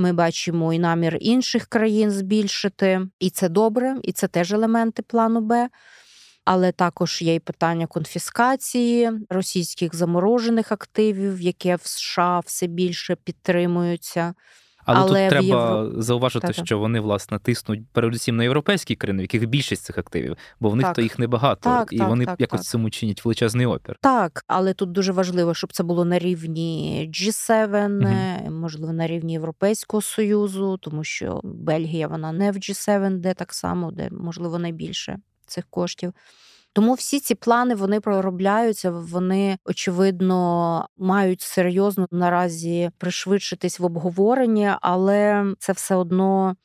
[0.00, 5.40] Ми бачимо і намір інших країн збільшити, і це добре, і це теж елементи плану
[5.40, 5.68] Б.
[6.44, 14.34] Але також є й питання конфіскації російських заморожених активів, яке в США все більше підтримуються.
[14.88, 16.02] Але, Але тут треба Євро...
[16.02, 16.66] зауважити, так.
[16.66, 20.76] що вони власне тиснуть передусім на європейські країни, в яких більшість цих активів, бо в
[20.76, 20.94] них так.
[20.94, 23.96] то їх небагато, так, і вони якось цьому чинять величезний опір.
[24.00, 28.54] Так, але тут дуже важливо, щоб це було на рівні G7, угу.
[28.54, 33.90] можливо, на рівні Європейського союзу, тому що Бельгія вона не в G7, де так само,
[33.92, 36.12] де можливо найбільше цих коштів.
[36.78, 38.90] Тому всі ці плани вони проробляються.
[38.90, 46.56] Вони очевидно мають серйозно наразі пришвидшитись в обговоренні, але це все одно.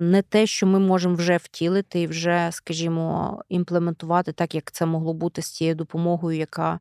[0.00, 5.14] Не те, що ми можемо вже втілити і вже, скажімо, імплементувати так, як це могло
[5.14, 6.80] бути з тією допомогою, яка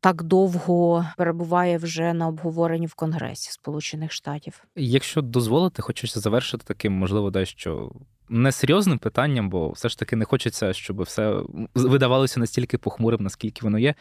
[0.00, 4.64] так довго перебуває вже на обговоренні в Конгресі Сполучених Штатів.
[4.76, 7.92] Якщо дозволити, хочеться завершити таким, можливо, дещо
[8.28, 11.40] несерйозним питанням, бо все ж таки не хочеться, щоб все
[11.74, 13.94] видавалося настільки похмурим, наскільки воно є.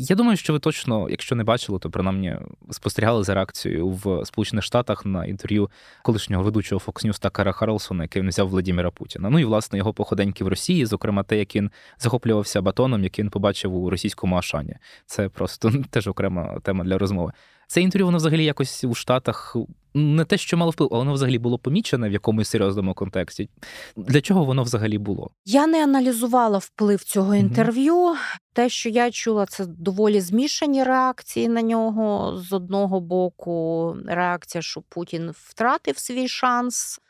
[0.00, 2.36] Я думаю, що ви точно, якщо не бачили, то принаймні
[2.70, 5.70] спостерігали за реакцією в Сполучених Штатах на інтерв'ю
[6.02, 9.30] колишнього ведучого Fox News Такара Харлсона, який він взяв Владіміра Путіна.
[9.30, 13.30] Ну і власне його походеньки в Росії, зокрема те, як він захоплювався батоном, який він
[13.30, 14.76] побачив у російському Ашані.
[15.06, 17.32] Це просто теж окрема тема для розмови.
[17.68, 19.56] Це інтерв'ю воно взагалі якось у Штатах
[19.94, 23.48] не те, що мало вплив, а воно взагалі було помічене в якомусь серйозному контексті.
[23.96, 25.30] Для чого воно взагалі було?
[25.44, 27.94] Я не аналізувала вплив цього інтерв'ю.
[27.94, 28.16] mm
[28.52, 32.36] Те, що я чула, це доволі змішані реакції на нього.
[32.38, 37.00] З одного боку, реакція, що Путін втратив свій шанс.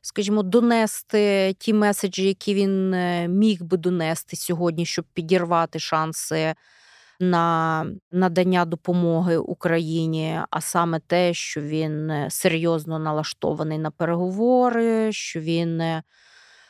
[0.00, 6.54] Скажімо, донести ті меседжі, які він е, міг би донести сьогодні, щоб підірвати шанси
[7.20, 15.40] на надання допомоги Україні, а саме те, що він е, серйозно налаштований на переговори, що
[15.40, 16.02] він е,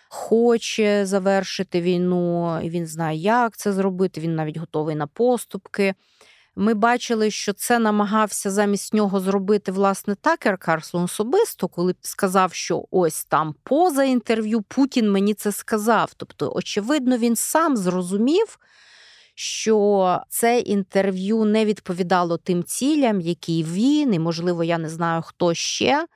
[0.08, 4.20] хоче завершити війну, і він знає, як це зробити.
[4.20, 5.94] Він навіть готовий на поступки.
[6.58, 12.84] Ми бачили, що це намагався замість нього зробити власне Такер Карсон особисто, коли сказав, що
[12.90, 16.12] ось там поза інтерв'ю Путін мені це сказав.
[16.16, 18.58] Тобто, очевидно, він сам зрозумів,
[19.38, 25.54] що це інтерв'ю не відповідало тим цілям, які він, і, можливо, я не знаю, хто
[25.54, 26.06] ще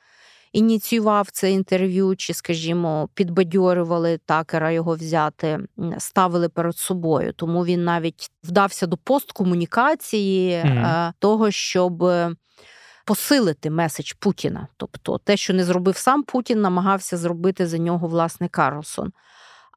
[0.52, 5.58] ініціював це інтерв'ю, чи, скажімо, підбадьорювали такера його взяти,
[5.98, 7.32] ставили перед собою.
[7.32, 11.12] Тому він навіть вдався до посткомунікації mm-hmm.
[11.18, 12.10] того, щоб.
[13.04, 18.48] Посилити меседж Путіна, тобто те, що не зробив сам Путін, намагався зробити за нього власне
[18.48, 19.12] Карлсон.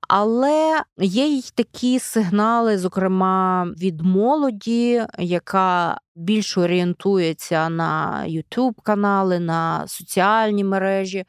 [0.07, 9.87] Але є й такі сигнали, зокрема від молоді, яка більш орієнтується на youtube канали, на
[9.87, 11.25] соціальні мережі.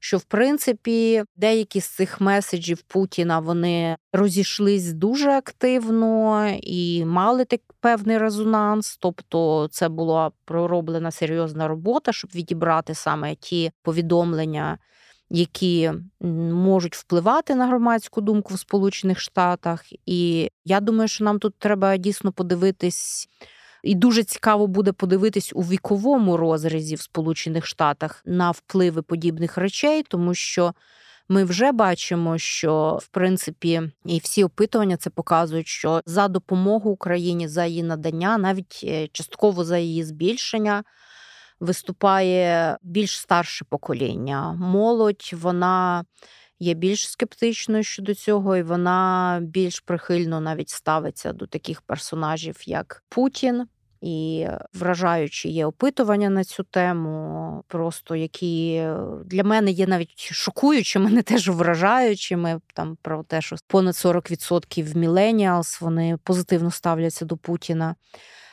[0.00, 7.60] Що, в принципі, деякі з цих меседжів Путіна вони розійшлись дуже активно і мали так
[7.80, 8.96] певний резонанс.
[8.96, 14.78] Тобто, це була пророблена серйозна робота, щоб відібрати саме ті повідомлення,
[15.30, 15.92] які
[16.52, 19.84] можуть впливати на громадську думку в Сполучених Штатах.
[20.06, 23.28] І я думаю, що нам тут треба дійсно подивитись.
[23.82, 30.02] І дуже цікаво буде подивитись у віковому розрізі в Сполучених Штатах на впливи подібних речей,
[30.08, 30.74] тому що
[31.28, 37.48] ми вже бачимо, що в принципі і всі опитування це показують, що за допомогу Україні
[37.48, 40.84] за її надання, навіть е, частково за її збільшення
[41.60, 44.52] виступає більш старше покоління.
[44.52, 46.04] Молодь вона
[46.58, 53.02] є більш скептичною щодо цього, і вона більш прихильно навіть ставиться до таких персонажів, як
[53.08, 53.66] Путін.
[54.00, 58.86] І вражаючі є опитування на цю тему, просто які
[59.24, 62.60] для мене є навіть шокуючими, не теж вражаючими.
[62.74, 67.94] Там про те, що понад 40% міленіалс вони позитивно ставляться до Путіна.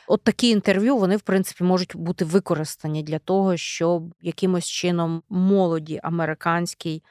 [0.08, 6.00] От такі інтерв'ю вони, в принципі, можуть бути використані для того, щоб якимось чином молоді
[6.02, 7.02] американській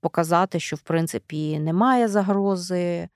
[0.00, 3.08] показати, що в принципі немає загрози.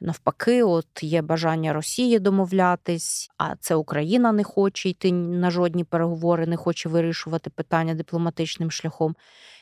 [0.00, 6.46] Навпаки, от є бажання Росії домовлятись, а це Україна не хоче йти на жодні переговори,
[6.46, 9.16] не хоче вирішувати питання дипломатичним шляхом.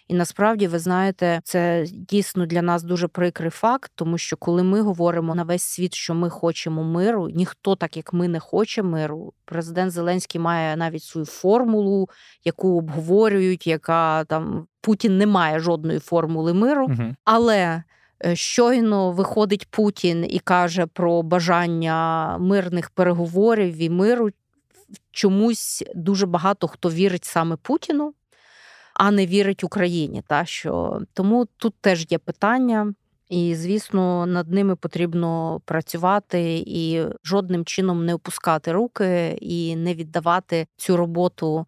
[0.09, 4.81] І насправді, ви знаєте, це дійсно для нас дуже прикрий факт, тому що коли ми
[4.81, 9.33] говоримо на весь світ, що ми хочемо миру, ніхто так як ми не хоче миру.
[9.45, 12.09] Президент Зеленський має навіть свою формулу,
[12.45, 17.15] яку обговорюють, яка там Путін не має жодної формули миру, угу.
[17.25, 17.83] але.
[18.25, 24.31] Е, щойно виходить Путін і каже про бажання мирних переговорів і миру.
[25.11, 28.15] Чомусь дуже багато хто вірить саме Путіну,
[28.95, 30.23] а не вірить Україні.
[30.27, 31.01] Та, що...
[31.15, 32.95] Тому тут теж є питання,
[33.29, 40.67] і, звісно, над ними потрібно працювати і жодним чином не опускати руки і не віддавати
[40.77, 41.67] цю роботу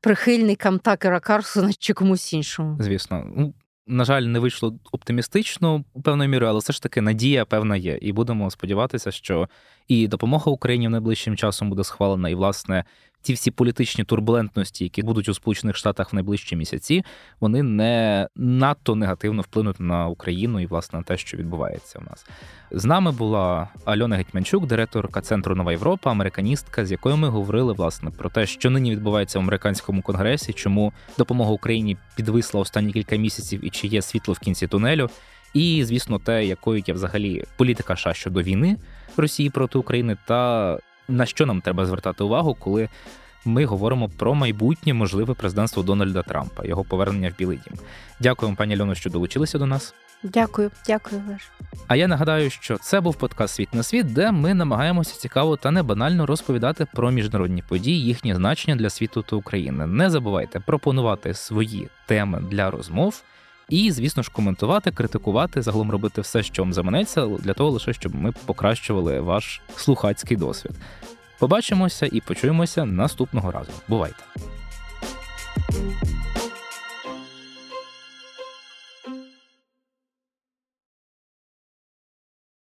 [0.00, 2.76] прихильникам Такера Карсона чи комусь іншому.
[2.80, 3.54] Звісно, ну,
[3.86, 7.98] на жаль, не вийшло оптимістично певною мірою, але все ж таки надія певна є.
[8.02, 9.48] І будемо сподіватися, що
[9.88, 12.84] і допомога Україні в найближчим часом буде схвалена, і власне
[13.22, 17.04] ті всі політичні турбулентності, які будуть у Сполучених Штатах в найближчі місяці,
[17.40, 22.26] вони не надто негативно вплинуть на Україну і власне на те, що відбувається у нас.
[22.70, 28.10] З нами була Альона Гетьманчук, директорка центру Нова Європа, американістка, з якою ми говорили власне
[28.10, 33.64] про те, що нині відбувається в американському конгресі, чому допомога Україні підвисла останні кілька місяців
[33.64, 35.10] і чи є світло в кінці тунелю.
[35.54, 38.76] І, звісно, те, якою є взагалі політика США щодо війни
[39.16, 40.78] Росії проти України, та
[41.10, 42.88] на що нам треба звертати увагу, коли
[43.44, 47.78] ми говоримо про майбутнє можливе президентство Дональда Трампа, його повернення в Білий Дім.
[48.20, 49.94] Дякуємо, пані Альоно, що долучилися до нас.
[50.22, 51.50] Дякую, дякую, Леш.
[51.88, 55.70] А я нагадаю, що це був подкаст Світ на світ, де ми намагаємося цікаво та
[55.70, 59.86] не банально розповідати про міжнародні події, їхнє значення для світу та України.
[59.86, 63.22] Не забувайте пропонувати свої теми для розмов.
[63.70, 68.14] І, звісно ж, коментувати, критикувати, загалом робити все, що вам заманеться, для того лише, щоб
[68.14, 70.72] ми покращували ваш слухацький досвід.
[71.38, 73.70] Побачимося і почуємося наступного разу.
[73.88, 74.24] Бувайте!